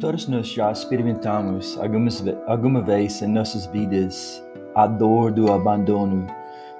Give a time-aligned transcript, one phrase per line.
[0.00, 4.40] Todos nós já experimentamos algumas, alguma vez em nossas vidas
[4.76, 6.24] a dor do abandono,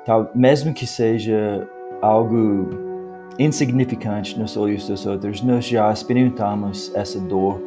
[0.05, 1.69] tal, mesmo que seja
[2.01, 2.71] algo
[3.37, 7.61] insignificante nos olhos dos outros, nós já experimentamos essa dor.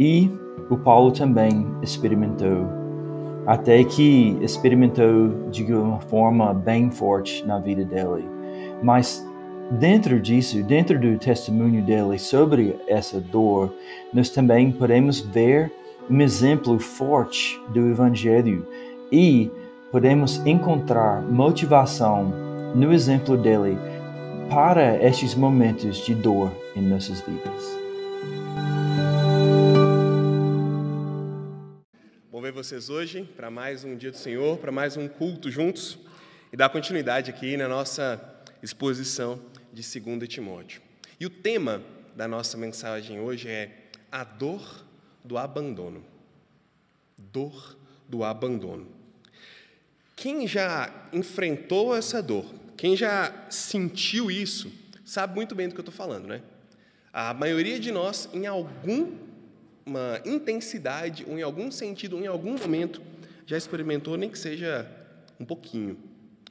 [0.00, 0.30] E
[0.70, 2.66] o Paulo também experimentou,
[3.46, 8.26] até que experimentou de uma forma bem forte na vida dele.
[8.82, 9.22] Mas
[9.78, 13.74] Dentro disso, dentro do testemunho dele sobre essa dor,
[14.12, 15.72] nós também podemos ver
[16.10, 18.68] um exemplo forte do Evangelho
[19.10, 19.50] e
[19.90, 22.28] podemos encontrar motivação
[22.74, 23.78] no exemplo dele
[24.50, 27.78] para estes momentos de dor em nossas vidas.
[32.30, 35.98] Bom ver vocês hoje para mais um dia do Senhor, para mais um culto juntos
[36.52, 38.20] e dar continuidade aqui na nossa
[38.62, 39.40] exposição
[39.72, 40.82] de 2 Timóteo.
[41.18, 41.82] E o tema
[42.14, 44.84] da nossa mensagem hoje é a dor
[45.24, 46.04] do abandono.
[47.16, 47.76] Dor
[48.08, 48.86] do abandono.
[50.14, 52.44] Quem já enfrentou essa dor,
[52.76, 54.70] quem já sentiu isso,
[55.04, 56.42] sabe muito bem do que eu estou falando, né?
[57.12, 59.10] A maioria de nós, em alguma
[60.24, 63.02] intensidade, ou em algum sentido, ou em algum momento,
[63.46, 64.90] já experimentou, nem que seja
[65.40, 65.98] um pouquinho,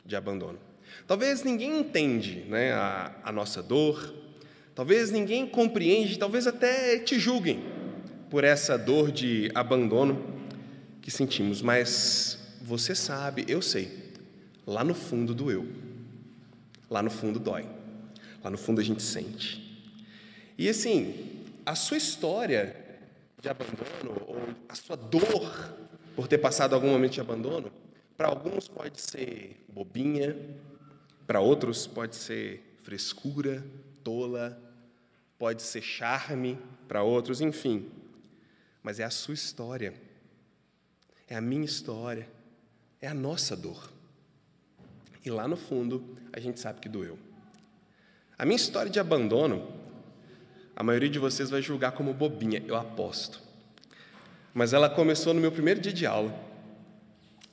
[0.06, 0.60] de abandono.
[1.08, 4.14] Talvez ninguém entende né, a, a nossa dor,
[4.74, 7.64] talvez ninguém compreende, talvez até te julguem
[8.30, 10.42] por essa dor de abandono
[11.02, 14.14] que sentimos, mas você sabe, eu sei,
[14.66, 15.68] lá no fundo doeu,
[16.90, 17.68] lá no fundo dói,
[18.44, 19.62] lá no fundo a gente sente.
[20.58, 22.76] E assim, a sua história
[23.42, 25.76] de abandono, ou a sua dor
[26.16, 27.72] por ter passado algum momento de abandono,
[28.16, 30.36] para alguns pode ser bobinha,
[31.32, 33.64] para outros pode ser frescura,
[34.04, 34.62] tola,
[35.40, 37.90] pode ser charme para outros, enfim.
[38.84, 39.94] Mas é a sua história,
[41.30, 42.28] é a minha história,
[43.00, 43.90] é a nossa dor.
[45.24, 47.18] E lá no fundo, a gente sabe que doeu.
[48.38, 49.72] A minha história de abandono,
[50.76, 53.42] a maioria de vocês vai julgar como bobinha, eu aposto.
[54.54, 56.38] Mas ela começou no meu primeiro dia de aula,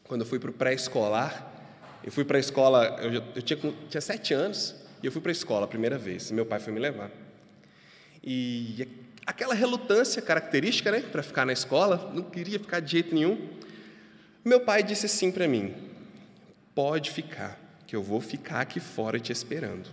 [0.02, 1.57] quando eu fui para o pré-escolar
[2.04, 5.30] eu fui para a escola, eu, eu tinha, tinha sete anos, e eu fui para
[5.30, 6.30] a escola a primeira vez.
[6.30, 7.10] Meu pai foi me levar.
[8.22, 8.88] E
[9.26, 13.48] aquela relutância característica, né, para ficar na escola, não queria ficar de jeito nenhum.
[14.44, 15.74] Meu pai disse assim para mim:
[16.74, 19.88] pode ficar, que eu vou ficar aqui fora te esperando.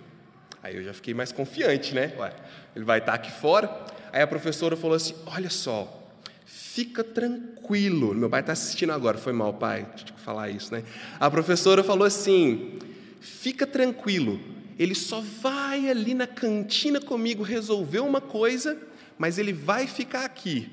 [0.64, 2.14] Aí eu já fiquei mais confiante, né?
[2.18, 2.34] Ué,
[2.76, 3.70] ele vai estar aqui fora.
[4.12, 6.05] Aí a professora falou assim: olha só,
[6.46, 8.14] Fica tranquilo.
[8.14, 9.88] Meu pai está assistindo agora, foi mal, pai,
[10.24, 10.84] falar isso, né?
[11.20, 12.78] A professora falou assim:
[13.20, 14.40] fica tranquilo,
[14.78, 18.78] ele só vai ali na cantina comigo resolver uma coisa,
[19.18, 20.70] mas ele vai ficar aqui.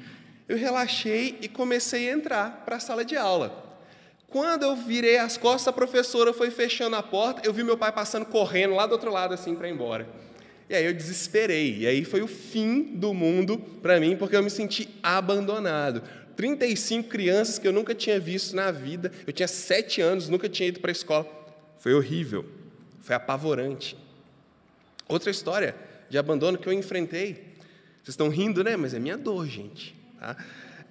[0.47, 3.63] Eu relaxei e comecei a entrar para a sala de aula.
[4.29, 7.93] Quando eu virei as costas, a professora foi fechando a porta, eu vi meu pai
[7.93, 10.07] passando correndo lá do outro lado assim para ir embora.
[10.73, 11.81] E aí eu desesperei.
[11.81, 16.03] E aí foi o fim do mundo para mim, porque eu me senti abandonado.
[16.35, 19.13] 35 crianças que eu nunca tinha visto na vida.
[19.27, 21.27] Eu tinha sete anos, nunca tinha ido para a escola.
[21.79, 22.47] Foi horrível.
[23.03, 23.99] Foi apavorante.
[25.07, 25.77] Outra história
[26.09, 27.35] de abandono que eu enfrentei.
[28.03, 28.75] Vocês estão rindo, né?
[28.75, 29.95] Mas é minha dor, gente.
[30.19, 30.39] Tá?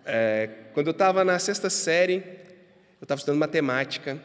[0.05, 2.17] É, quando eu estava na sexta série,
[2.99, 4.21] eu estava estudando matemática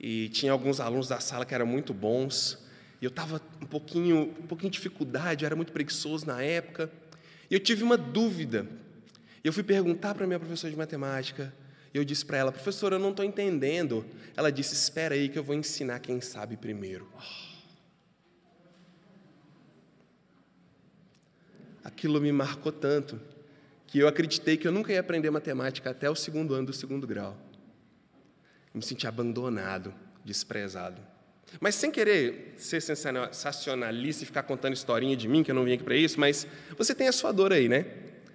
[0.00, 2.62] e tinha alguns alunos da sala que eram muito bons.
[3.02, 6.88] E eu estava um pouquinho, um pouquinho de dificuldade, eu era muito preguiçoso na época.
[7.50, 8.64] E eu tive uma dúvida.
[9.42, 11.52] Eu fui perguntar para minha professora de matemática.
[11.92, 14.06] E eu disse para ela, professora, eu não estou entendendo.
[14.36, 17.10] Ela disse, espera aí que eu vou ensinar quem sabe primeiro.
[21.82, 23.20] Aquilo me marcou tanto
[23.88, 27.04] que eu acreditei que eu nunca ia aprender matemática até o segundo ano do segundo
[27.04, 27.36] grau.
[28.72, 29.92] Eu me senti abandonado,
[30.24, 31.11] desprezado.
[31.60, 35.74] Mas sem querer ser sensacionalista e ficar contando historinha de mim, que eu não vim
[35.74, 36.46] aqui para isso, mas
[36.76, 37.86] você tem a sua dor aí, né?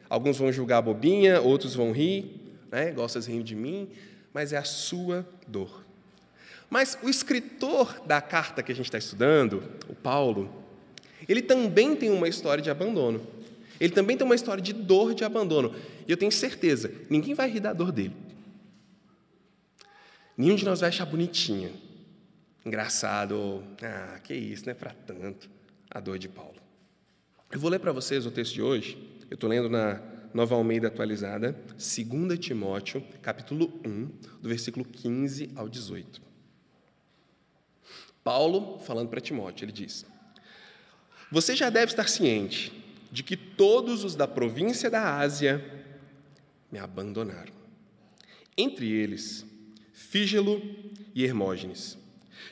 [0.10, 2.40] Alguns vão julgar bobinha, outros vão rir,
[2.72, 2.90] né?
[2.90, 3.90] igual vocês rindo de mim,
[4.34, 5.86] mas é a sua dor.
[6.70, 10.54] Mas o escritor da carta que a gente está estudando, o Paulo,
[11.28, 13.26] ele também tem uma história de abandono.
[13.80, 15.74] Ele também tem uma história de dor de abandono.
[16.08, 18.16] E eu tenho certeza, ninguém vai rir da dor dele.
[20.38, 21.72] Nenhum de nós vai achar bonitinha
[22.68, 25.50] engraçado, ah, que isso, não é para tanto,
[25.90, 26.58] a dor de Paulo.
[27.50, 28.98] Eu vou ler para vocês o texto de hoje,
[29.30, 30.02] eu estou lendo na
[30.34, 34.06] Nova Almeida atualizada, 2 Timóteo, capítulo 1,
[34.42, 36.22] do versículo 15 ao 18.
[38.24, 40.06] Paulo, falando para Timóteo, ele diz:
[41.32, 42.74] Você já deve estar ciente
[43.10, 45.64] de que todos os da província da Ásia
[46.70, 47.54] me abandonaram.
[48.58, 49.46] Entre eles,
[49.94, 50.62] Fígelo
[51.16, 51.98] e Hermógenes.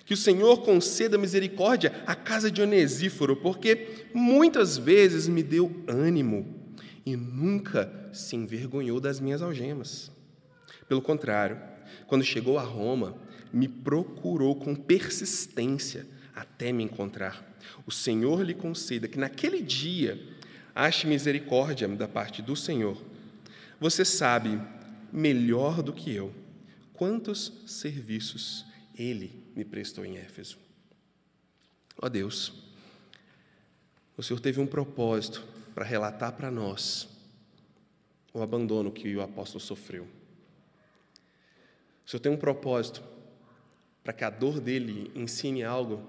[0.04, 6.46] Que o Senhor conceda misericórdia à casa de Onesíforo, porque muitas vezes me deu ânimo
[7.06, 10.12] e nunca se envergonhou das minhas algemas.
[10.88, 11.60] Pelo contrário,
[12.08, 13.16] quando chegou a Roma,
[13.54, 16.06] me procurou com persistência
[16.36, 17.56] até me encontrar.
[17.86, 20.20] O Senhor lhe conceda que naquele dia
[20.74, 23.02] ache misericórdia da parte do Senhor.
[23.80, 24.60] Você sabe
[25.12, 26.34] melhor do que eu
[26.94, 28.66] quantos serviços
[28.98, 30.58] ele me prestou em Éfeso.
[32.02, 32.54] Ó Deus,
[34.18, 37.08] o Senhor teve um propósito para relatar para nós
[38.34, 40.08] o abandono que o apóstolo sofreu.
[42.06, 43.02] O Senhor tem um propósito
[44.04, 46.08] para que a dor dele ensine algo,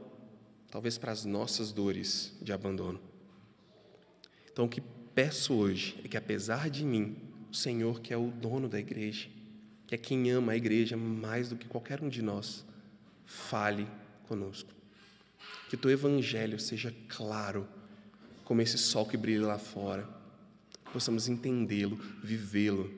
[0.70, 3.00] talvez para as nossas dores de abandono.
[4.52, 4.82] Então, o que
[5.14, 7.16] peço hoje é que, apesar de mim,
[7.50, 9.28] o Senhor, que é o dono da igreja,
[9.86, 12.65] que é quem ama a igreja mais do que qualquer um de nós,
[13.26, 13.86] fale
[14.28, 14.72] conosco.
[15.68, 17.68] Que o teu evangelho seja claro,
[18.44, 20.08] como esse sol que brilha lá fora,
[20.92, 22.90] possamos entendê-lo, vivê-lo.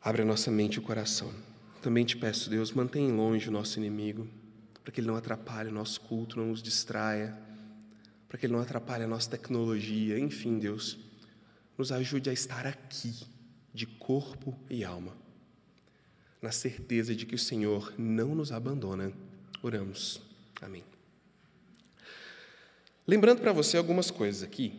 [0.00, 1.32] Abre a nossa mente e o coração.
[1.82, 4.28] Também te peço, Deus, mantém longe o nosso inimigo,
[4.82, 7.36] para que ele não atrapalhe o nosso culto, não nos distraia,
[8.28, 10.18] para que ele não atrapalhe a nossa tecnologia.
[10.18, 10.98] Enfim, Deus,
[11.76, 13.26] nos ajude a estar aqui,
[13.74, 15.12] de corpo e alma,
[16.46, 19.12] na certeza de que o Senhor não nos abandona.
[19.64, 20.22] Oramos.
[20.62, 20.84] Amém.
[23.04, 24.78] Lembrando para você algumas coisas aqui.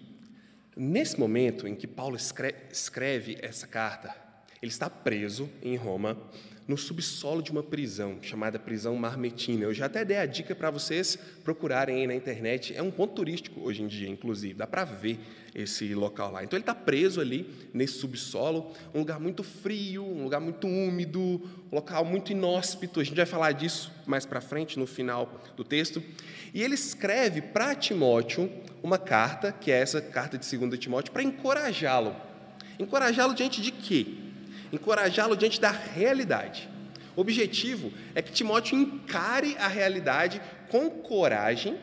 [0.77, 4.15] Nesse momento em que Paulo escreve essa carta,
[4.61, 6.17] ele está preso em Roma,
[6.67, 9.63] no subsolo de uma prisão, chamada prisão Marmetina.
[9.63, 12.75] Eu já até dei a dica para vocês procurarem aí na internet.
[12.75, 14.53] É um ponto turístico hoje em dia, inclusive.
[14.53, 15.17] Dá para ver
[15.55, 16.43] esse local lá.
[16.43, 21.19] Então ele está preso ali nesse subsolo, um lugar muito frio, um lugar muito úmido,
[21.71, 22.99] um local muito inóspito.
[22.99, 26.03] A gente vai falar disso mais para frente, no final do texto.
[26.53, 28.51] E ele escreve para Timóteo
[28.83, 32.13] uma carta, que é essa carta de 2 Timóteo, para encorajá-lo.
[32.77, 34.26] Encorajá-lo diante de quê?
[34.71, 36.69] Encorajá-lo diante da realidade.
[37.15, 41.77] O objetivo é que Timóteo encare a realidade com coragem,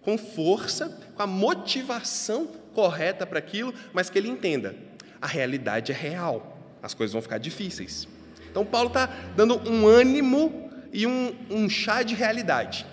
[0.00, 4.74] com força, com a motivação correta para aquilo, mas que ele entenda:
[5.20, 8.08] a realidade é real, as coisas vão ficar difíceis.
[8.50, 9.06] Então, Paulo está
[9.36, 12.86] dando um ânimo e um, um chá de realidade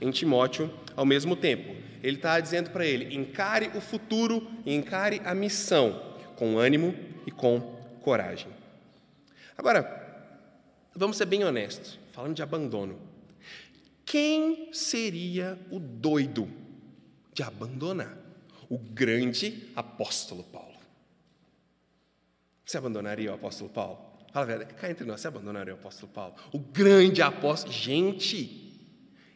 [0.00, 1.74] em Timóteo ao mesmo tempo.
[2.02, 6.00] Ele está dizendo para ele: encare o futuro, encare a missão
[6.36, 6.94] com ânimo
[7.26, 7.60] e com
[8.02, 8.59] coragem.
[9.60, 9.84] Agora,
[10.94, 12.98] vamos ser bem honestos, falando de abandono.
[14.06, 16.50] Quem seria o doido
[17.34, 18.16] de abandonar?
[18.70, 20.78] O grande apóstolo Paulo.
[22.64, 23.98] Você abandonaria o apóstolo Paulo?
[24.32, 26.36] Fala verdade, cá entre nós, você abandonaria o apóstolo Paulo?
[26.54, 27.70] O grande apóstolo.
[27.70, 28.80] Gente,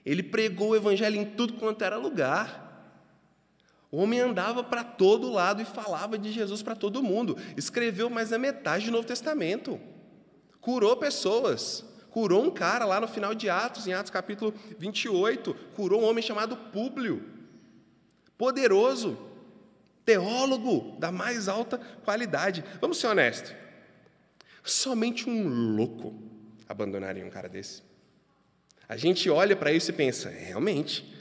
[0.07, 3.05] ele pregou o evangelho em tudo quanto era lugar.
[3.91, 7.37] O homem andava para todo lado e falava de Jesus para todo mundo.
[7.59, 9.93] Escreveu mais da metade do Novo Testamento
[10.65, 11.85] curou pessoas.
[12.11, 16.23] Curou um cara lá no final de Atos, em Atos capítulo 28, curou um homem
[16.23, 17.23] chamado Públio.
[18.39, 19.19] Poderoso,
[20.05, 22.65] teólogo da mais alta qualidade.
[22.81, 23.53] Vamos ser honestos.
[24.63, 26.15] Somente um louco
[26.69, 27.83] abandonaria um cara desse.
[28.89, 31.13] A gente olha para isso e pensa, realmente,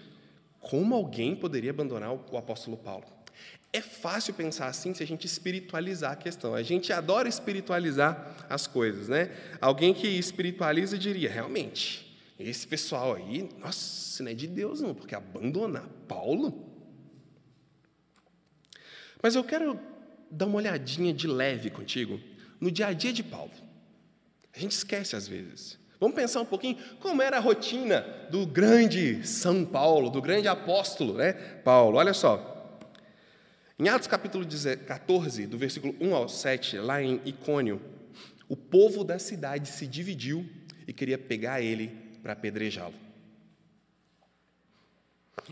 [0.60, 3.06] como alguém poderia abandonar o apóstolo Paulo?
[3.72, 6.54] É fácil pensar assim se a gente espiritualizar a questão.
[6.54, 9.32] A gente adora espiritualizar as coisas, né?
[9.60, 15.16] Alguém que espiritualiza diria, realmente, esse pessoal aí, nossa, não é de Deus não, porque
[15.16, 16.70] abandonar Paulo.
[19.24, 19.80] Mas eu quero
[20.30, 22.20] dar uma olhadinha de leve contigo
[22.60, 23.52] no dia a dia de Paulo.
[24.56, 25.80] A gente esquece às vezes.
[26.00, 31.14] Vamos pensar um pouquinho como era a rotina do grande São Paulo, do grande apóstolo,
[31.14, 31.34] né?
[31.64, 32.53] Paulo, olha só.
[33.84, 34.46] Em Atos capítulo
[34.88, 37.82] 14, do versículo 1 ao 7, lá em Icônio,
[38.48, 40.50] o povo da cidade se dividiu
[40.88, 41.90] e queria pegar ele
[42.22, 42.94] para apedrejá-lo.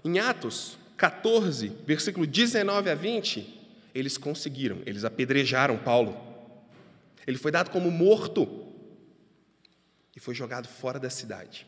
[0.06, 6.18] Em Atos 14, versículo 19 a 20, eles conseguiram, eles apedrejaram Paulo.
[7.28, 8.74] Ele foi dado como morto
[10.16, 11.68] e foi jogado fora da cidade.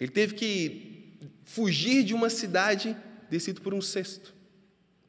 [0.00, 2.96] Ele teve que fugir de uma cidade
[3.28, 4.37] descido por um cesto,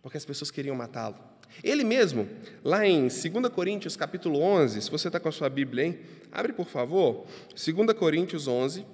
[0.01, 1.17] porque as pessoas queriam matá-lo.
[1.63, 2.29] Ele mesmo,
[2.63, 3.21] lá em 2
[3.53, 5.99] Coríntios capítulo 11, se você está com a sua Bíblia, hein?
[6.31, 8.85] abre por favor, 2 Coríntios 11,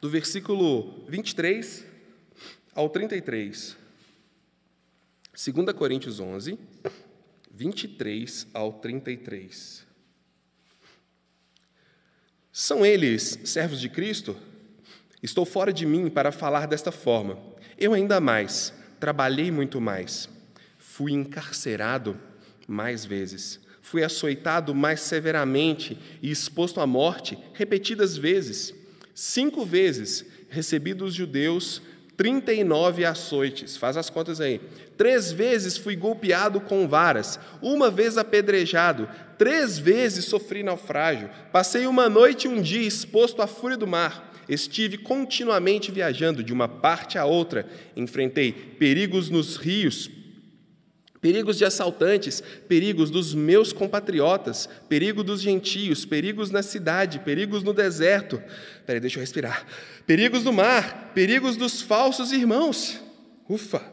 [0.00, 1.84] do versículo 23
[2.74, 3.76] ao 33.
[5.32, 6.58] 2 Coríntios 11,
[7.50, 9.86] 23 ao 33.
[12.50, 14.36] São eles servos de Cristo?
[15.22, 17.38] Estou fora de mim para falar desta forma.
[17.78, 20.28] Eu ainda mais, trabalhei muito mais.
[20.78, 22.18] Fui encarcerado
[22.66, 23.60] mais vezes.
[23.80, 28.74] Fui açoitado mais severamente e exposto à morte repetidas vezes.
[29.14, 31.80] Cinco vezes recebi dos judeus
[32.16, 33.76] 39 açoites.
[33.76, 34.60] Faz as contas aí.
[34.96, 41.30] Três vezes fui golpeado com varas, uma vez apedrejado, três vezes sofri naufrágio.
[41.50, 44.31] Passei uma noite e um dia exposto à fúria do mar.
[44.52, 47.66] Estive continuamente viajando de uma parte a outra.
[47.96, 50.10] Enfrentei perigos nos rios,
[51.22, 57.72] perigos de assaltantes, perigos dos meus compatriotas, perigo dos gentios, perigos na cidade, perigos no
[57.72, 58.42] deserto.
[58.84, 59.66] Peraí, deixa eu respirar.
[60.06, 63.00] Perigos do mar, perigos dos falsos irmãos.
[63.48, 63.91] Ufa!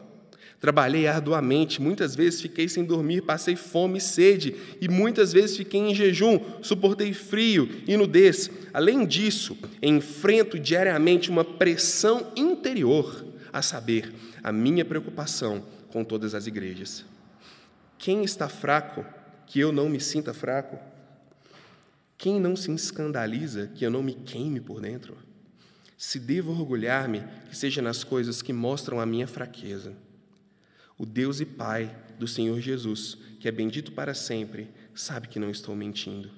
[0.60, 5.80] Trabalhei arduamente, muitas vezes fiquei sem dormir, passei fome e sede, e muitas vezes fiquei
[5.80, 8.50] em jejum, suportei frio e nudez.
[8.74, 14.12] Além disso, enfrento diariamente uma pressão interior, a saber,
[14.42, 17.06] a minha preocupação com todas as igrejas.
[17.96, 19.02] Quem está fraco,
[19.46, 20.78] que eu não me sinta fraco?
[22.18, 25.16] Quem não se escandaliza, que eu não me queime por dentro?
[25.96, 29.94] Se devo orgulhar-me, que seja nas coisas que mostram a minha fraqueza.
[31.00, 35.50] O Deus e Pai do Senhor Jesus, que é bendito para sempre, sabe que não
[35.50, 36.30] estou mentindo.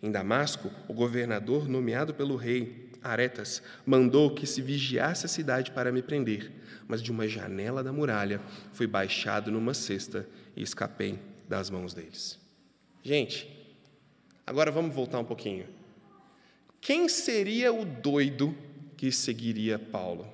[0.00, 5.90] Em Damasco, o governador, nomeado pelo rei Aretas, mandou que se vigiasse a cidade para
[5.90, 6.52] me prender,
[6.86, 8.40] mas de uma janela da muralha
[8.72, 12.38] fui baixado numa cesta e escapei das mãos deles.
[13.02, 13.50] Gente,
[14.46, 15.66] agora vamos voltar um pouquinho.
[16.80, 18.56] Quem seria o doido
[18.96, 20.28] que seguiria Paulo?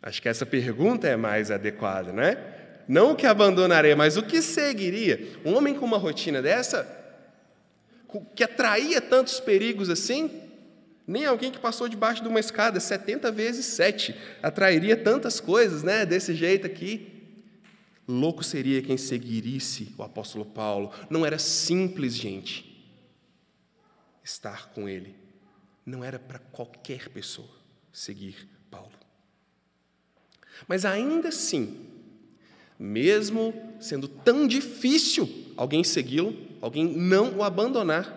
[0.00, 2.49] Acho que essa pergunta é mais adequada, né?
[2.90, 5.38] Não o que abandonaria, mas o que seguiria?
[5.44, 6.84] Um homem com uma rotina dessa,
[8.34, 10.42] que atraía tantos perigos assim,
[11.06, 16.04] nem alguém que passou debaixo de uma escada 70 vezes 7 atrairia tantas coisas, né?
[16.04, 17.22] Desse jeito aqui.
[18.08, 20.92] Louco seria quem seguisse o apóstolo Paulo.
[21.08, 22.92] Não era simples, gente,
[24.24, 25.14] estar com ele.
[25.86, 27.54] Não era para qualquer pessoa
[27.92, 28.90] seguir Paulo.
[30.66, 31.99] Mas ainda assim,
[32.80, 38.16] mesmo sendo tão difícil alguém segui-lo, alguém não o abandonar,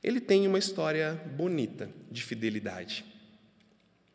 [0.00, 3.04] ele tem uma história bonita de fidelidade,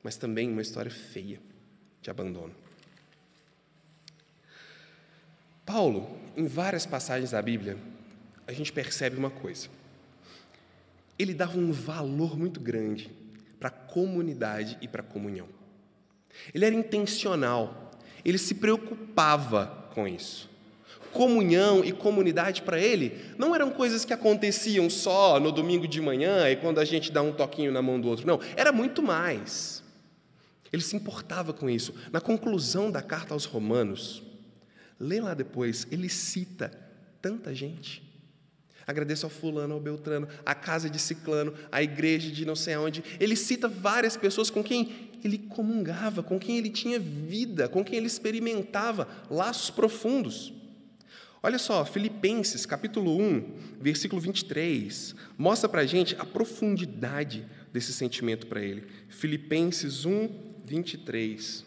[0.01, 1.41] mas também uma história feia
[2.01, 2.55] de abandono.
[5.65, 7.77] Paulo, em várias passagens da Bíblia,
[8.47, 9.67] a gente percebe uma coisa.
[11.19, 13.11] Ele dava um valor muito grande
[13.59, 15.49] para a comunidade e para a comunhão.
[16.53, 17.86] Ele era intencional,
[18.23, 20.49] ele se preocupava com isso.
[21.11, 26.49] Comunhão e comunidade para ele não eram coisas que aconteciam só no domingo de manhã
[26.49, 29.83] e quando a gente dá um toquinho na mão do outro, não, era muito mais.
[30.71, 31.93] Ele se importava com isso.
[32.11, 34.21] Na conclusão da carta aos Romanos,
[34.99, 36.71] Lê lá depois, ele cita
[37.21, 38.01] tanta gente.
[38.87, 43.03] Agradeço ao fulano, ao Beltrano, a casa de Ciclano, a igreja de não sei aonde.
[43.19, 47.97] Ele cita várias pessoas com quem ele comungava, com quem ele tinha vida, com quem
[47.97, 50.53] ele experimentava laços profundos.
[51.43, 58.47] Olha só, Filipenses capítulo 1, versículo 23, mostra para a gente a profundidade desse sentimento
[58.47, 58.85] para ele.
[59.09, 60.29] Filipenses 1,
[60.65, 61.65] 23.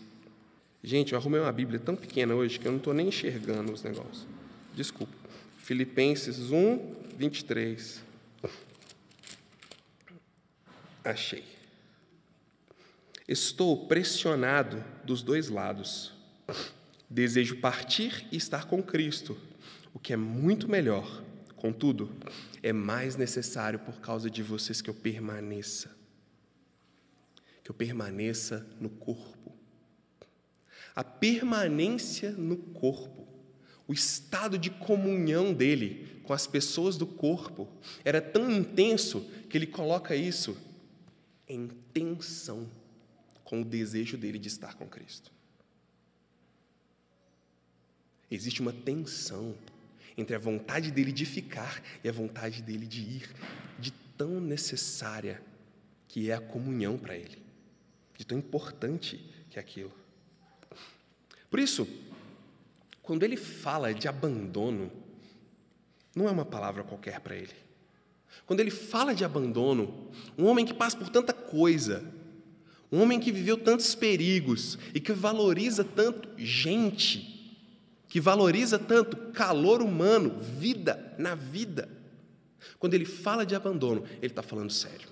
[0.82, 3.82] Gente, eu arrumei uma Bíblia tão pequena hoje que eu não estou nem enxergando os
[3.82, 4.26] negócios.
[4.74, 5.19] Desculpa.
[5.70, 8.02] Filipenses 1, 23.
[11.04, 11.44] Achei.
[13.28, 16.12] Estou pressionado dos dois lados.
[17.08, 19.38] Desejo partir e estar com Cristo,
[19.94, 21.22] o que é muito melhor.
[21.54, 22.16] Contudo,
[22.64, 25.96] é mais necessário por causa de vocês que eu permaneça.
[27.62, 29.40] Que eu permaneça no corpo
[30.94, 33.19] a permanência no corpo,
[33.90, 37.68] o estado de comunhão dele com as pessoas do corpo
[38.04, 40.56] era tão intenso que ele coloca isso
[41.48, 42.70] em tensão
[43.42, 45.32] com o desejo dele de estar com Cristo.
[48.30, 49.56] Existe uma tensão
[50.16, 53.34] entre a vontade dele de ficar e a vontade dele de ir,
[53.76, 55.42] de tão necessária
[56.06, 57.42] que é a comunhão para ele,
[58.16, 59.18] de tão importante
[59.50, 59.92] que é aquilo.
[61.50, 61.88] Por isso,
[63.02, 64.90] quando ele fala de abandono,
[66.14, 67.54] não é uma palavra qualquer para ele.
[68.46, 72.04] Quando ele fala de abandono, um homem que passa por tanta coisa,
[72.92, 77.56] Um homem que viveu tantos perigos e que valoriza tanto gente,
[78.08, 81.88] que valoriza tanto calor humano, vida na vida.
[82.78, 85.08] Quando ele fala de abandono, ele está falando sério.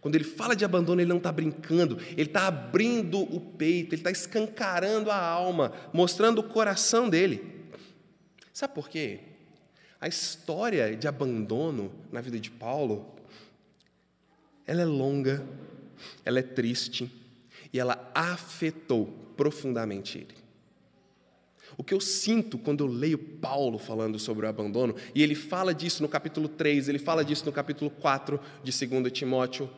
[0.00, 4.00] Quando ele fala de abandono, ele não está brincando, ele está abrindo o peito, ele
[4.00, 7.70] está escancarando a alma, mostrando o coração dele.
[8.52, 9.20] Sabe por quê?
[10.00, 13.14] A história de abandono na vida de Paulo,
[14.66, 15.44] ela é longa,
[16.24, 17.10] ela é triste
[17.72, 20.47] e ela afetou profundamente ele.
[21.78, 25.72] O que eu sinto quando eu leio Paulo falando sobre o abandono, e ele fala
[25.72, 29.70] disso no capítulo 3, ele fala disso no capítulo 4 de 2 Timóteo,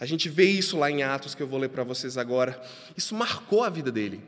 [0.00, 2.60] a gente vê isso lá em Atos, que eu vou ler para vocês agora.
[2.96, 4.20] Isso marcou a vida dele.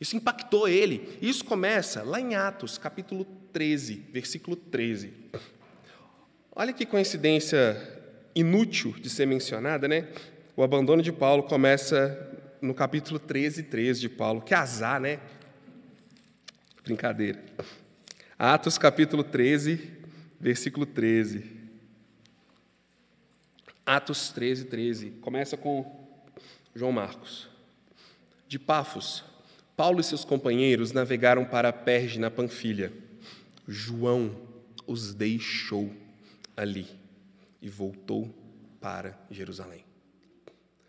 [0.00, 1.18] Isso impactou ele.
[1.20, 5.12] Isso começa lá em Atos, capítulo 13, versículo 13.
[6.56, 7.76] Olha que coincidência
[8.34, 10.08] inútil de ser mencionada, né?
[10.56, 14.40] O abandono de Paulo começa no capítulo 13, 13 de Paulo.
[14.40, 15.20] Que azar, né?
[16.84, 17.42] Brincadeira.
[18.38, 19.90] Atos capítulo 13,
[20.38, 21.42] versículo 13.
[23.86, 25.10] Atos 13, 13.
[25.22, 26.06] Começa com
[26.74, 27.48] João Marcos.
[28.46, 29.24] De Pafos,
[29.74, 32.92] Paulo e seus companheiros navegaram para Perge, na Panfilha.
[33.66, 34.36] João
[34.86, 35.90] os deixou
[36.54, 36.86] ali
[37.62, 38.28] e voltou
[38.78, 39.86] para Jerusalém.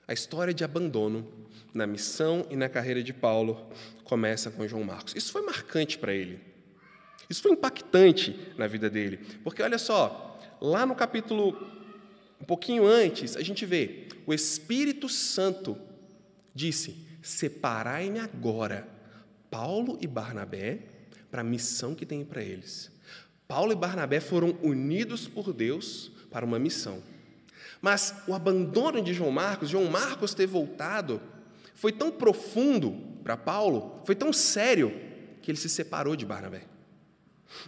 [0.07, 1.27] A história de abandono
[1.73, 3.69] na missão e na carreira de Paulo
[4.03, 5.15] começa com João Marcos.
[5.15, 6.39] Isso foi marcante para ele.
[7.29, 9.17] Isso foi impactante na vida dele.
[9.43, 11.57] Porque olha só, lá no capítulo,
[12.39, 15.77] um pouquinho antes, a gente vê: o Espírito Santo
[16.53, 18.87] disse: Separai-me agora,
[19.49, 20.79] Paulo e Barnabé,
[21.31, 22.91] para a missão que tem para eles.
[23.47, 27.01] Paulo e Barnabé foram unidos por Deus para uma missão.
[27.85, 31.21] Mas o abandono de João Marcos, João Marcos ter voltado,
[31.75, 34.91] foi tão profundo para Paulo, foi tão sério,
[35.39, 36.63] que ele se separou de Barnabé.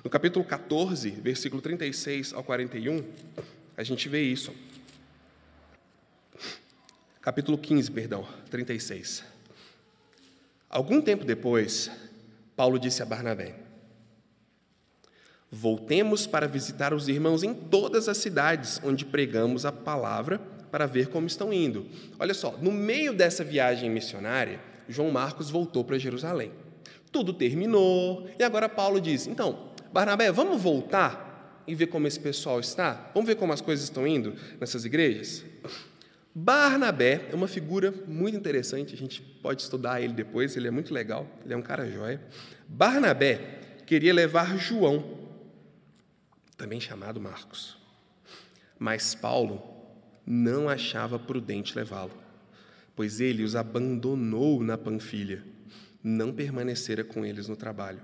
[0.04, 3.04] No capítulo 14, versículo 36 ao 41,
[3.78, 4.52] a gente vê isso.
[7.22, 9.24] Capítulo 15, perdão, 36.
[10.68, 11.92] Algum tempo depois,
[12.56, 13.54] Paulo disse a Barnabé:
[15.52, 20.40] Voltemos para visitar os irmãos em todas as cidades onde pregamos a palavra
[20.72, 21.86] para ver como estão indo.
[22.20, 26.52] Olha só, no meio dessa viagem missionária, João Marcos voltou para Jerusalém.
[27.12, 32.60] Tudo terminou e agora Paulo diz: Então, Barnabé, vamos voltar e ver como esse pessoal
[32.60, 33.10] está?
[33.14, 35.46] Vamos ver como as coisas estão indo nessas igrejas?
[36.36, 40.94] Barnabé é uma figura muito interessante, a gente pode estudar ele depois, ele é muito
[40.94, 42.22] legal, ele é um cara jóia.
[42.68, 43.40] Barnabé
[43.88, 45.17] queria levar João
[46.58, 47.78] também chamado Marcos.
[48.80, 49.62] Mas Paulo
[50.26, 52.12] não achava prudente levá-lo,
[52.96, 55.44] pois ele os abandonou na Panfilha,
[56.04, 58.02] não permanecera com eles no trabalho.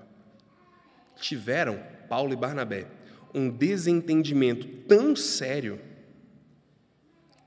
[1.19, 2.87] Tiveram, Paulo e Barnabé,
[3.33, 5.79] um desentendimento tão sério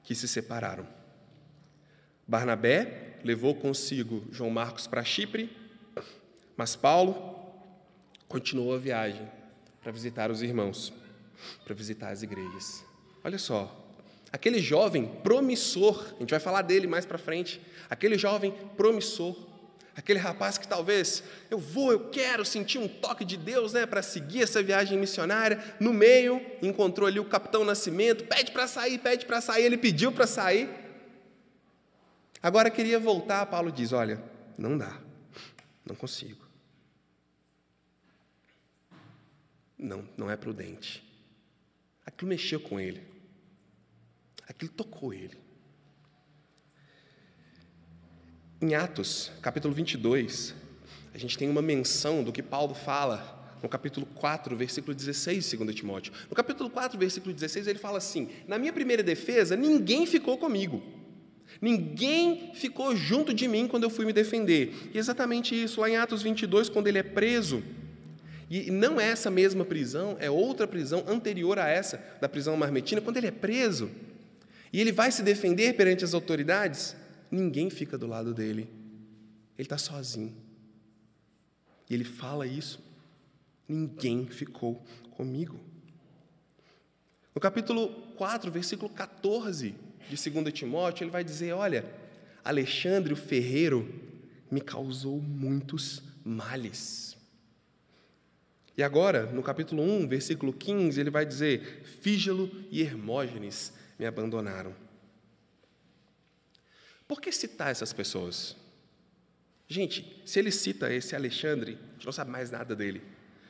[0.03, 0.87] que se separaram.
[2.27, 5.51] Barnabé levou consigo João Marcos para Chipre,
[6.57, 7.37] mas Paulo
[8.29, 9.36] continuou a viagem
[9.87, 10.92] para visitar os irmãos,
[11.64, 12.85] para visitar as igrejas.
[13.22, 13.72] Olha só,
[14.33, 19.37] aquele jovem promissor, a gente vai falar dele mais para frente, aquele jovem promissor,
[19.94, 24.03] aquele rapaz que talvez eu vou, eu quero sentir um toque de Deus, né, para
[24.03, 25.62] seguir essa viagem missionária.
[25.79, 30.11] No meio, encontrou ali o capitão Nascimento, pede para sair, pede para sair, ele pediu
[30.11, 30.68] para sair.
[32.42, 34.20] Agora queria voltar, Paulo diz: "Olha,
[34.59, 34.99] não dá.
[35.85, 36.46] Não consigo.
[39.79, 41.03] Não, não é prudente.
[42.05, 43.03] Aquilo mexeu com ele.
[44.49, 45.37] Aquilo tocou ele.
[48.61, 50.55] Em Atos, capítulo 22,
[51.12, 55.57] a gente tem uma menção do que Paulo fala no capítulo 4, versículo 16 de
[55.57, 56.12] 2 Timóteo.
[56.31, 60.83] No capítulo 4, versículo 16, ele fala assim: Na minha primeira defesa, ninguém ficou comigo.
[61.61, 64.91] Ninguém ficou junto de mim quando eu fui me defender.
[64.93, 67.62] E exatamente isso, lá em Atos 22, quando ele é preso,
[68.49, 73.01] e não é essa mesma prisão, é outra prisão anterior a essa, da prisão marmetina,
[73.01, 73.91] quando ele é preso.
[74.73, 76.95] E ele vai se defender perante as autoridades,
[77.31, 78.69] ninguém fica do lado dele.
[79.59, 80.35] Ele está sozinho.
[81.89, 82.81] E ele fala isso.
[83.69, 85.59] Ninguém ficou comigo.
[87.35, 89.75] No capítulo 4, versículo 14
[90.09, 91.85] de 2 Timóteo, ele vai dizer: Olha,
[92.45, 93.93] Alexandre o ferreiro
[94.51, 97.16] me causou muitos males.
[98.77, 104.75] E agora, no capítulo 1, versículo 15, ele vai dizer: Fígelo e Hermógenes me abandonaram.
[107.09, 108.57] Por que citar essas pessoas?
[109.69, 113.03] Gente, se ele cita esse Alexandre, a gente não sabe mais nada dele.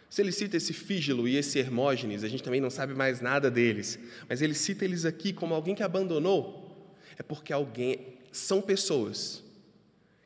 [0.09, 3.51] Se ele cita esse Fígilo e esse Hermógenes, a gente também não sabe mais nada
[3.51, 3.99] deles.
[4.29, 9.43] Mas ele cita eles aqui como alguém que abandonou, é porque alguém são pessoas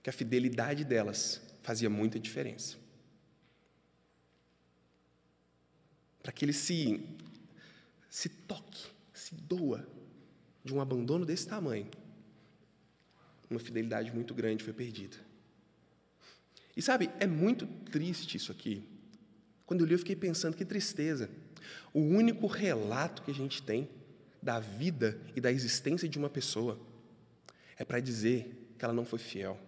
[0.02, 2.79] que a fidelidade delas fazia muita diferença.
[6.22, 7.00] Para que ele se
[8.10, 9.86] se toque, se doa
[10.64, 11.86] de um abandono desse tamanho,
[13.48, 15.16] uma fidelidade muito grande foi perdida.
[16.76, 18.84] E sabe, é muito triste isso aqui.
[19.66, 21.30] Quando eu li, eu fiquei pensando que tristeza.
[21.92, 23.88] O único relato que a gente tem
[24.42, 26.80] da vida e da existência de uma pessoa
[27.76, 29.58] é para dizer que ela não foi fiel.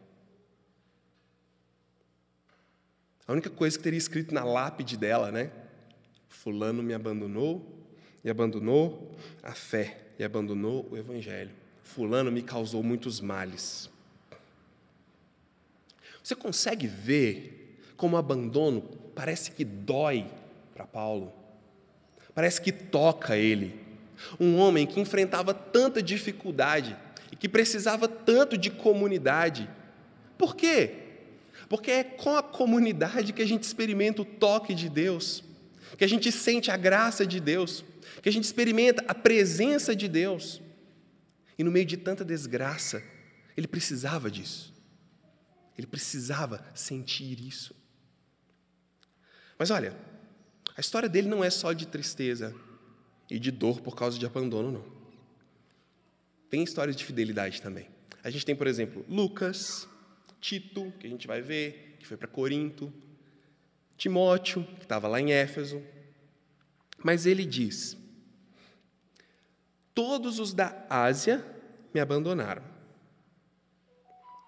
[3.27, 5.53] A única coisa que teria escrito na lápide dela, né?
[6.33, 7.63] Fulano me abandonou
[8.25, 11.51] e abandonou a fé e abandonou o evangelho.
[11.85, 13.91] Fulano me causou muitos males.
[16.23, 18.81] Você consegue ver como o abandono
[19.15, 20.27] parece que dói
[20.75, 21.33] para Paulo?
[22.35, 23.79] Parece que toca ele.
[24.41, 26.97] Um homem que enfrentava tanta dificuldade
[27.31, 29.69] e que precisava tanto de comunidade.
[30.39, 30.95] Por quê?
[31.69, 35.45] Porque é com a comunidade que a gente experimenta o toque de Deus,
[35.97, 37.85] que a gente sente a graça de Deus
[38.21, 40.61] que a gente experimenta a presença de Deus.
[41.59, 43.03] E no meio de tanta desgraça,
[43.57, 44.73] ele precisava disso.
[45.77, 47.75] Ele precisava sentir isso.
[49.59, 49.97] Mas olha,
[50.77, 52.55] a história dele não é só de tristeza
[53.31, 55.03] e de dor por causa de abandono, não.
[56.49, 57.89] Tem histórias de fidelidade também.
[58.23, 59.89] A gente tem, por exemplo, Lucas,
[60.41, 62.93] Tito, que a gente vai ver, que foi para Corinto,
[64.03, 65.81] Timóteo, que estava lá em Éfeso.
[67.05, 67.97] Mas ele diz:
[69.95, 71.47] Todos os da Ásia
[71.95, 72.65] me abandonaram.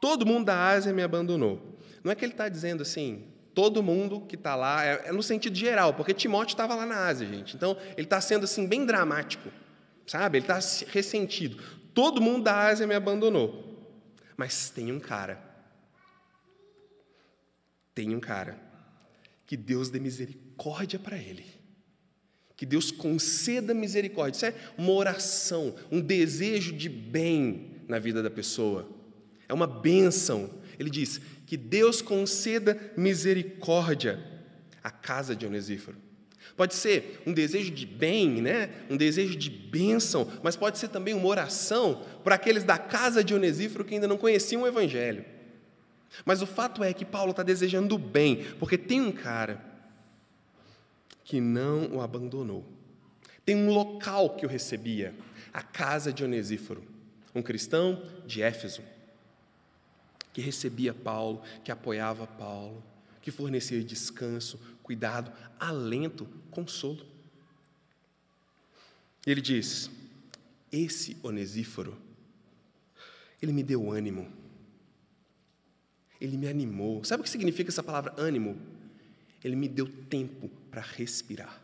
[0.00, 1.78] Todo mundo da Ásia me abandonou.
[2.02, 5.22] Não é que ele está dizendo assim, todo mundo que está lá, é, é, no
[5.22, 7.54] sentido geral, porque Timóteo estava lá na Ásia, gente.
[7.54, 9.48] Então, ele está sendo assim, bem dramático,
[10.04, 10.38] sabe?
[10.38, 11.62] Ele está ressentido.
[11.94, 13.88] Todo mundo da Ásia me abandonou.
[14.36, 15.40] Mas tem um cara,
[17.94, 18.63] tem um cara,
[19.46, 21.44] que Deus dê misericórdia para ele.
[22.56, 24.36] Que Deus conceda misericórdia.
[24.36, 28.88] Isso é uma oração, um desejo de bem na vida da pessoa.
[29.48, 30.50] É uma bênção.
[30.78, 34.18] Ele diz: que Deus conceda misericórdia
[34.82, 35.96] à casa de Onesíforo.
[36.56, 38.70] Pode ser um desejo de bem, né?
[38.88, 43.34] um desejo de bênção, mas pode ser também uma oração para aqueles da casa de
[43.34, 45.24] Onesíforo que ainda não conheciam o Evangelho.
[46.24, 49.64] Mas o fato é que Paulo está desejando bem, porque tem um cara
[51.24, 52.64] que não o abandonou.
[53.44, 55.14] Tem um local que eu recebia,
[55.52, 56.84] a casa de Onesíforo,
[57.34, 58.82] um cristão de Éfeso,
[60.32, 62.82] que recebia Paulo, que apoiava Paulo,
[63.22, 67.06] que fornecia descanso, cuidado, alento, consolo.
[69.26, 69.90] E ele diz:
[70.70, 71.96] Esse Onesíforo,
[73.40, 74.30] ele me deu ânimo,
[76.20, 77.04] ele me animou.
[77.04, 78.56] Sabe o que significa essa palavra ânimo?
[79.42, 81.62] Ele me deu tempo para respirar.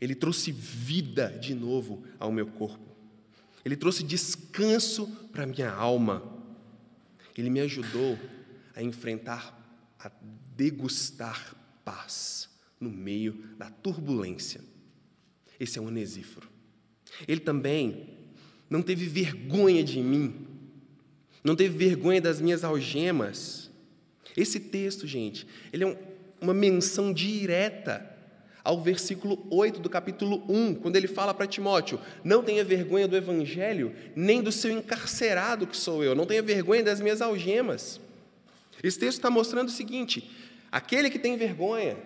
[0.00, 2.84] Ele trouxe vida de novo ao meu corpo.
[3.64, 6.22] Ele trouxe descanso para a minha alma.
[7.36, 8.18] Ele me ajudou
[8.74, 9.58] a enfrentar,
[9.98, 10.10] a
[10.54, 14.60] degustar paz no meio da turbulência.
[15.58, 16.48] Esse é o Onesíforo.
[17.26, 18.16] Ele também
[18.68, 20.46] não teve vergonha de mim,
[21.46, 23.66] não teve vergonha das minhas algemas
[24.36, 25.96] esse texto, gente, ele é um,
[26.40, 28.14] uma menção direta
[28.62, 33.16] ao versículo 8 do capítulo 1, quando ele fala para Timóteo: Não tenha vergonha do
[33.16, 37.98] evangelho, nem do seu encarcerado que sou eu, não tenha vergonha das minhas algemas.
[38.82, 40.30] Esse texto está mostrando o seguinte:
[40.70, 41.96] aquele que tem vergonha,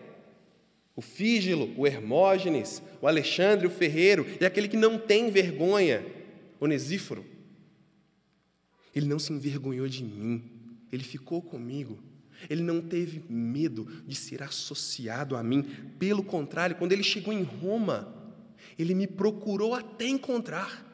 [0.94, 6.04] o Fígilo, o Hermógenes, o Alexandre, o Ferreiro, e aquele que não tem vergonha,
[6.60, 7.24] Onesíforo,
[8.94, 10.42] ele não se envergonhou de mim,
[10.92, 11.98] ele ficou comigo.
[12.48, 15.62] Ele não teve medo de ser associado a mim.
[15.98, 18.14] Pelo contrário, quando ele chegou em Roma,
[18.78, 20.86] ele me procurou até encontrar.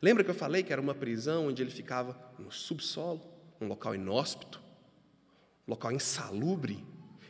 [0.00, 3.20] Lembra que eu falei que era uma prisão onde ele ficava no subsolo,
[3.60, 4.62] um local inóspito,
[5.68, 6.82] um local insalubre?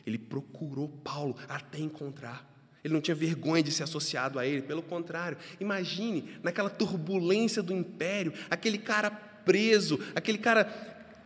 [0.05, 2.49] Ele procurou Paulo até encontrar.
[2.83, 5.37] Ele não tinha vergonha de ser associado a ele, pelo contrário.
[5.59, 10.65] Imagine naquela turbulência do império, aquele cara preso, aquele cara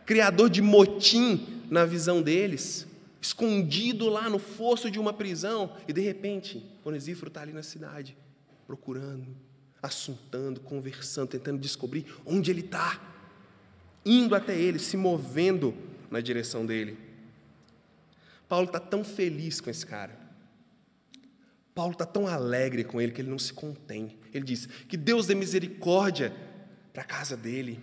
[0.04, 2.86] criador de motim na visão deles,
[3.20, 8.16] escondido lá no fosso de uma prisão, e de repente, Onesíforo está ali na cidade,
[8.66, 9.36] procurando,
[9.82, 13.00] assuntando, conversando, tentando descobrir onde ele está.
[14.04, 15.74] indo até ele, se movendo
[16.10, 16.96] na direção dele.
[18.48, 20.18] Paulo está tão feliz com esse cara.
[21.74, 24.16] Paulo está tão alegre com ele que ele não se contém.
[24.32, 26.34] Ele diz: Que Deus dê misericórdia
[26.92, 27.78] para a casa dele.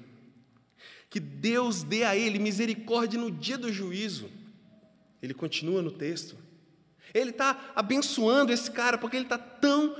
[1.10, 4.30] Que Deus dê a ele misericórdia no dia do juízo.
[5.22, 6.38] Ele continua no texto.
[7.13, 9.96] Ele está abençoando esse cara porque ele está tão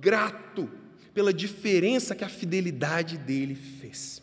[0.00, 0.70] grato
[1.12, 4.22] pela diferença que a fidelidade dele fez.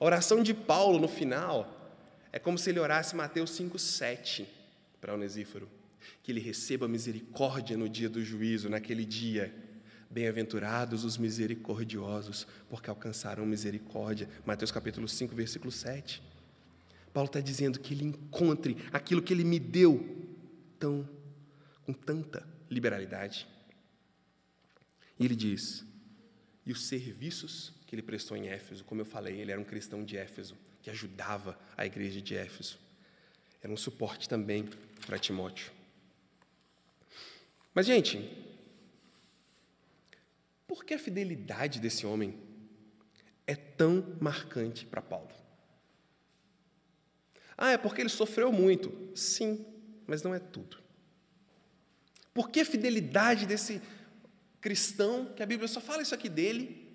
[0.00, 1.74] A oração de Paulo no final
[2.32, 4.46] é como se ele orasse Mateus 5,7
[5.00, 5.68] para Onesíforo,
[6.22, 9.54] que ele receba misericórdia no dia do juízo, naquele dia.
[10.10, 14.28] Bem-aventurados os misericordiosos, porque alcançarão misericórdia.
[14.46, 16.22] Mateus capítulo 5, versículo 7.
[17.12, 20.26] Paulo está dizendo que ele encontre aquilo que ele me deu
[20.78, 21.08] tão,
[21.84, 23.46] com tanta liberalidade.
[25.18, 25.84] E ele diz:
[26.64, 30.04] e os serviços que ele prestou em Éfeso, como eu falei, ele era um cristão
[30.04, 32.78] de Éfeso, que ajudava a igreja de Éfeso.
[33.62, 34.68] Era um suporte também
[35.06, 35.72] para Timóteo.
[37.74, 38.18] Mas, gente,
[40.68, 42.38] por que a fidelidade desse homem
[43.46, 45.30] é tão marcante para Paulo?
[47.56, 49.10] Ah, é porque ele sofreu muito.
[49.16, 49.64] Sim,
[50.06, 50.76] mas não é tudo.
[52.34, 53.80] Por que a fidelidade desse
[54.60, 56.86] cristão, que a Bíblia só fala isso aqui dele,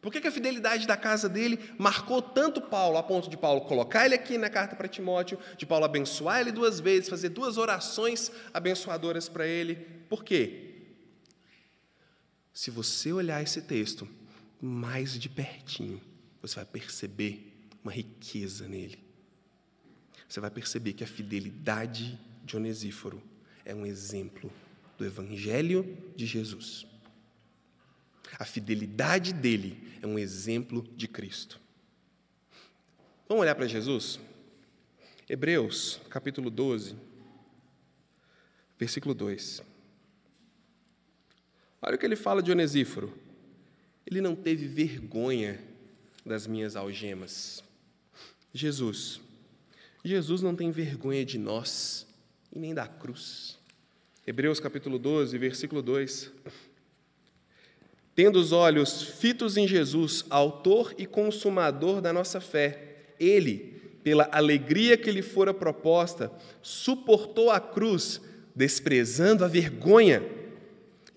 [0.00, 4.06] por que, a fidelidade da casa dele marcou tanto Paulo, a ponto de Paulo colocar
[4.06, 8.32] ele aqui na carta para Timóteo, de Paulo abençoar ele duas vezes, fazer duas orações
[8.54, 9.76] abençoadoras para ele?
[10.08, 10.69] Por quê?
[12.52, 14.08] Se você olhar esse texto
[14.60, 16.00] mais de pertinho,
[16.42, 18.98] você vai perceber uma riqueza nele.
[20.28, 23.22] Você vai perceber que a fidelidade de Onesíforo
[23.64, 24.52] é um exemplo
[24.96, 26.86] do Evangelho de Jesus.
[28.38, 31.60] A fidelidade dele é um exemplo de Cristo.
[33.28, 34.20] Vamos olhar para Jesus?
[35.28, 36.96] Hebreus, capítulo 12,
[38.78, 39.62] versículo 2.
[41.82, 43.12] Olha o que ele fala de Onesíforo.
[44.06, 45.58] Ele não teve vergonha
[46.24, 47.62] das minhas algemas.
[48.52, 49.20] Jesus.
[50.04, 52.06] Jesus não tem vergonha de nós
[52.52, 53.58] e nem da cruz.
[54.26, 56.30] Hebreus capítulo 12, versículo 2.
[58.14, 64.96] Tendo os olhos fitos em Jesus, autor e consumador da nossa fé, ele, pela alegria
[64.96, 68.20] que lhe fora proposta, suportou a cruz,
[68.54, 70.22] desprezando a vergonha,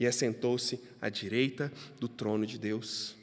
[0.03, 3.15] e assentou-se à direita do trono de Deus.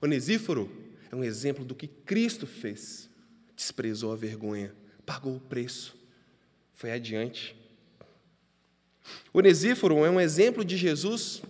[0.00, 0.70] Onesíforo
[1.10, 3.08] é um exemplo do que Cristo fez.
[3.54, 5.96] Desprezou a vergonha, pagou o preço,
[6.74, 7.56] foi adiante.
[9.32, 11.42] Onesíforo é um exemplo de Jesus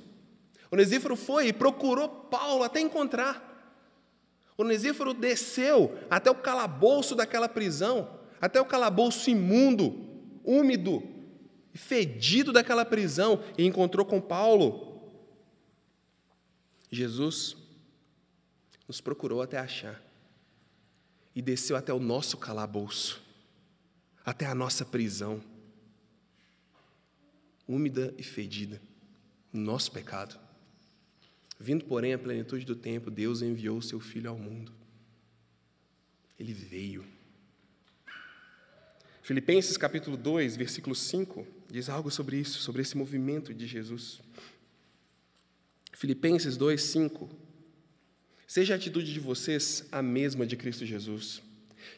[0.70, 3.42] Onesíforo foi e procurou Paulo até encontrar.
[4.59, 8.09] Onesíforo desceu até o calabouço daquela prisão,
[8.40, 10.07] até o calabouço imundo,
[10.44, 11.03] úmido
[11.77, 14.97] fedido daquela prisão e encontrou com Paulo.
[16.91, 17.57] Jesus
[18.87, 20.03] nos procurou até achar
[21.35, 23.23] e desceu até o nosso calabouço,
[24.25, 25.43] até a nossa prisão,
[27.69, 28.81] úmida e fedida,
[29.53, 30.39] nosso pecado.
[31.59, 34.73] Vindo, porém, à plenitude do tempo, Deus enviou o seu Filho ao mundo.
[36.39, 37.16] Ele veio.
[39.27, 44.21] Filipenses capítulo 2, versículo 5, diz algo sobre isso, sobre esse movimento de Jesus.
[45.93, 47.29] Filipenses 2, 5.
[48.47, 51.43] Seja a atitude de vocês a mesma de Cristo Jesus,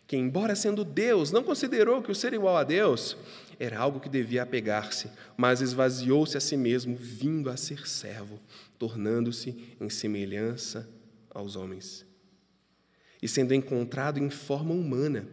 [0.06, 3.14] que, embora sendo Deus, não considerou que o ser igual a Deus
[3.60, 8.40] era algo que devia apegar-se, mas esvaziou-se a si mesmo, vindo a ser servo,
[8.78, 10.88] tornando-se em semelhança
[11.28, 12.06] aos homens.
[13.20, 15.28] E sendo encontrado em forma humana,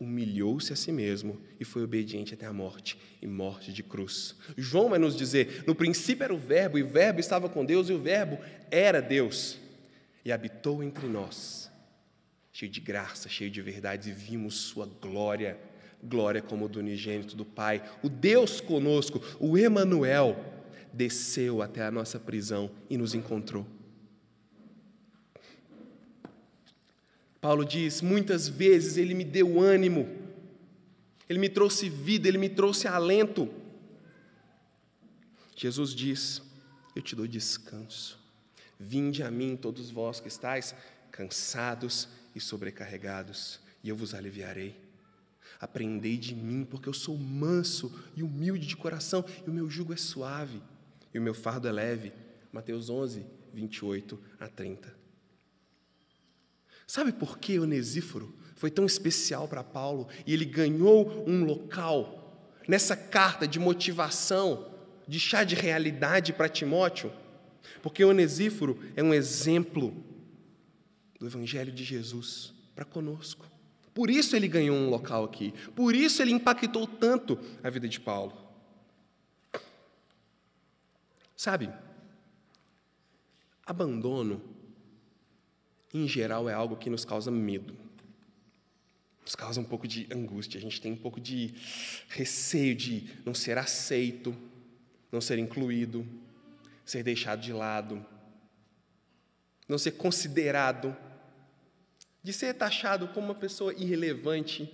[0.00, 4.34] humilhou-se a si mesmo e foi obediente até a morte e morte de cruz.
[4.56, 7.88] João vai nos dizer: no princípio era o Verbo, e o Verbo estava com Deus,
[7.88, 8.38] e o Verbo
[8.70, 9.58] era Deus,
[10.24, 11.70] e habitou entre nós,
[12.52, 15.58] cheio de graça, cheio de verdade, e vimos Sua glória
[16.02, 17.82] glória como do unigênito do Pai.
[18.02, 20.36] O Deus conosco, o Emanuel,
[20.92, 23.66] desceu até a nossa prisão e nos encontrou.
[27.46, 30.08] Paulo diz: muitas vezes ele me deu ânimo,
[31.28, 33.48] ele me trouxe vida, ele me trouxe alento.
[35.54, 36.42] Jesus diz:
[36.96, 38.18] Eu te dou descanso.
[38.80, 40.74] Vinde a mim, todos vós que estáis
[41.12, 44.74] cansados e sobrecarregados, e eu vos aliviarei.
[45.60, 49.92] Aprendei de mim, porque eu sou manso e humilde de coração, e o meu jugo
[49.92, 50.60] é suave,
[51.14, 52.12] e o meu fardo é leve.
[52.52, 54.95] Mateus 11, 28 a 30.
[56.86, 62.96] Sabe por que Onesíforo foi tão especial para Paulo e ele ganhou um local nessa
[62.96, 64.70] carta de motivação,
[65.06, 67.12] de chá de realidade para Timóteo?
[67.82, 69.94] Porque Onesíforo é um exemplo
[71.18, 73.46] do Evangelho de Jesus para conosco.
[73.92, 75.52] Por isso ele ganhou um local aqui.
[75.74, 78.46] Por isso ele impactou tanto a vida de Paulo.
[81.34, 81.70] Sabe,
[83.64, 84.42] abandono,
[85.96, 87.76] em geral, é algo que nos causa medo.
[89.24, 90.58] Nos causa um pouco de angústia.
[90.58, 91.54] A gente tem um pouco de
[92.08, 94.36] receio de não ser aceito,
[95.10, 96.06] não ser incluído,
[96.84, 98.04] ser deixado de lado,
[99.68, 100.96] não ser considerado
[102.22, 104.68] de ser taxado como uma pessoa irrelevante,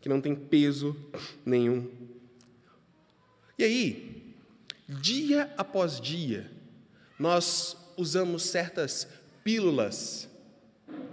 [0.00, 0.96] que não tem peso
[1.44, 1.90] nenhum.
[3.58, 4.34] E aí,
[4.88, 6.50] dia após dia,
[7.18, 9.08] nós usamos certas
[9.44, 10.28] pílulas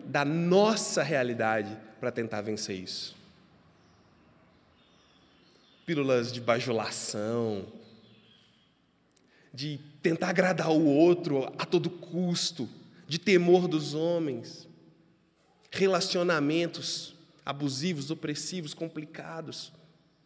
[0.05, 3.15] da nossa realidade para tentar vencer isso.
[5.85, 7.65] Pílulas de bajulação,
[9.53, 12.69] de tentar agradar o outro a todo custo,
[13.07, 14.67] de temor dos homens
[15.71, 17.15] relacionamentos
[17.45, 19.71] abusivos, opressivos, complicados.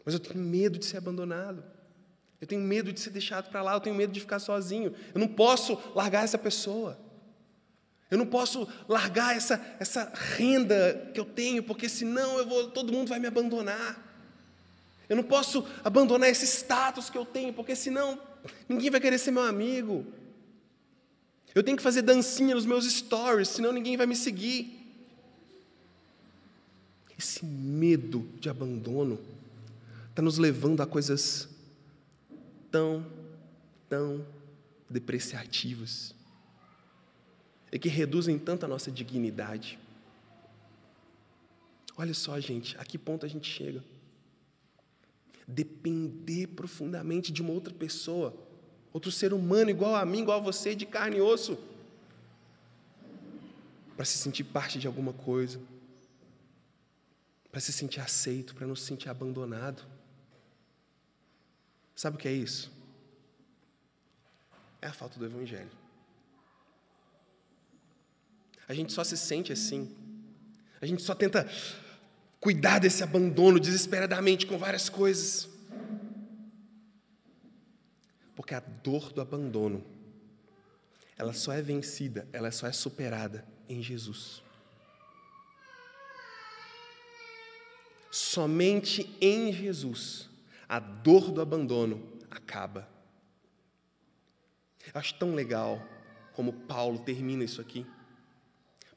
[0.06, 1.64] Mas eu tenho medo de ser abandonado.
[2.40, 4.94] Eu tenho medo de ser deixado para lá, eu tenho medo de ficar sozinho.
[5.14, 6.98] Eu não posso largar essa pessoa.
[8.12, 12.92] Eu não posso largar essa, essa renda que eu tenho, porque senão eu vou, todo
[12.92, 14.08] mundo vai me abandonar.
[15.08, 18.20] Eu não posso abandonar esse status que eu tenho, porque senão
[18.68, 20.06] ninguém vai querer ser meu amigo.
[21.54, 24.76] Eu tenho que fazer dancinha nos meus stories, senão ninguém vai me seguir.
[27.18, 29.20] Esse medo de abandono
[30.10, 31.48] está nos levando a coisas
[32.72, 33.06] tão,
[33.88, 34.26] tão
[34.90, 36.16] depreciativas
[37.72, 39.80] e que reduzem tanto a nossa dignidade.
[41.98, 43.84] Olha só, gente, a que ponto a gente chega?
[45.48, 48.36] Depender profundamente de uma outra pessoa,
[48.94, 51.58] outro ser humano igual a mim, igual a você, de carne e osso,
[53.96, 55.60] para se sentir parte de alguma coisa
[57.52, 59.84] para se sentir aceito, para não se sentir abandonado.
[61.96, 62.72] Sabe o que é isso?
[64.82, 65.72] É a falta do Evangelho.
[68.70, 69.94] A gente só se sente assim.
[70.80, 71.50] A gente só tenta
[72.40, 75.50] cuidar desse abandono desesperadamente com várias coisas.
[78.36, 79.84] Porque a dor do abandono,
[81.18, 84.44] ela só é vencida, ela só é superada em Jesus.
[88.12, 90.30] Somente em Jesus
[90.68, 92.88] a dor do abandono acaba.
[94.86, 95.84] Eu acho tão legal
[96.34, 97.86] como Paulo termina isso aqui.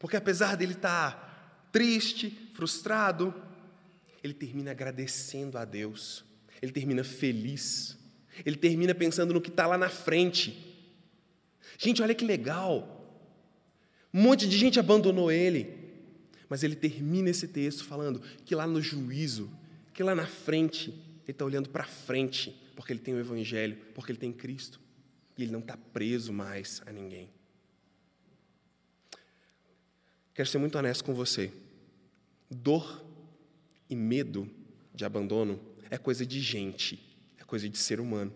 [0.03, 3.33] Porque apesar dele estar triste, frustrado,
[4.23, 6.25] ele termina agradecendo a Deus.
[6.61, 7.97] Ele termina feliz.
[8.45, 10.75] Ele termina pensando no que está lá na frente.
[11.79, 13.01] Gente, olha que legal.
[14.13, 15.73] Um monte de gente abandonou ele.
[16.49, 19.49] Mas ele termina esse texto falando que lá no juízo,
[19.95, 24.11] que lá na frente, ele está olhando para frente, porque ele tem o Evangelho, porque
[24.11, 24.81] ele tem Cristo.
[25.39, 27.31] E ele não está preso mais a ninguém.
[30.35, 31.53] Quero ser muito honesto com você.
[32.51, 33.05] Dor
[33.89, 34.49] e medo
[34.95, 36.99] de abandono é coisa de gente,
[37.39, 38.33] é coisa de ser humano.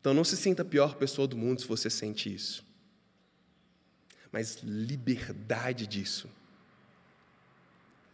[0.00, 2.64] Então não se sinta a pior pessoa do mundo se você sente isso.
[4.30, 6.28] Mas liberdade disso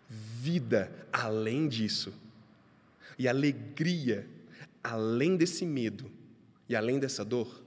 [0.09, 2.13] vida além disso,
[3.19, 4.29] e alegria
[4.83, 6.11] além desse medo
[6.69, 7.63] e além dessa dor,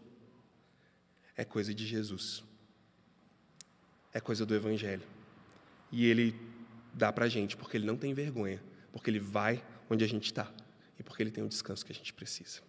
[1.36, 2.44] é coisa de Jesus,
[4.14, 5.04] é coisa do Evangelho.
[5.92, 6.36] E Ele
[6.94, 10.26] dá para a gente, porque Ele não tem vergonha, porque Ele vai onde a gente
[10.26, 10.52] está
[11.00, 12.62] e porque Ele tem o descanso que a gente precisa.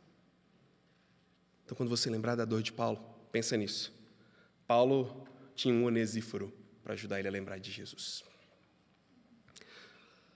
[1.65, 2.99] Então, quando você lembrar da dor de Paulo,
[3.31, 3.93] pensa nisso.
[4.67, 6.53] Paulo tinha um onesíforo
[6.83, 8.25] para ajudar ele a lembrar de Jesus.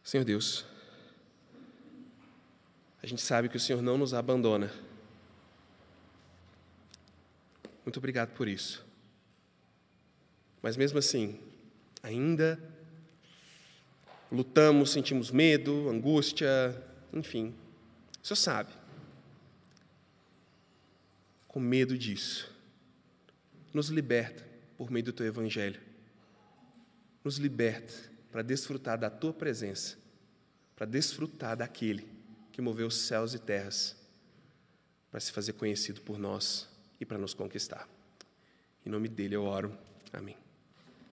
[0.02, 0.66] Senhor Deus,
[3.02, 4.70] a gente sabe que o Senhor não nos abandona.
[7.84, 8.84] Muito obrigado por isso.
[10.62, 11.40] Mas mesmo assim,
[12.02, 12.58] ainda
[14.30, 16.48] lutamos, sentimos medo, angústia,
[17.12, 17.54] enfim.
[18.22, 18.72] O Senhor sabe.
[21.48, 22.50] Com medo disso,
[23.74, 24.46] nos liberta
[24.78, 25.80] por meio do Teu Evangelho.
[27.22, 27.92] Nos liberta
[28.30, 29.98] para desfrutar da tua presença,
[30.74, 32.06] para desfrutar daquele
[32.52, 33.96] que moveu os céus e terras
[35.12, 36.66] para se fazer conhecido por nós
[36.98, 37.86] e para nos conquistar.
[38.84, 39.76] Em nome dele eu oro.
[40.10, 40.41] Amém.